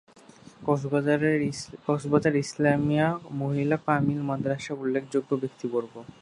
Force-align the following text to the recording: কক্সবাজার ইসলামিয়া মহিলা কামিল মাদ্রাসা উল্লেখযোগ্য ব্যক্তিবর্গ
কক্সবাজার 1.85 2.35
ইসলামিয়া 2.37 3.07
মহিলা 3.33 3.77
কামিল 3.85 4.19
মাদ্রাসা 4.23 4.73
উল্লেখযোগ্য 4.75 5.31
ব্যক্তিবর্গ 5.41 5.93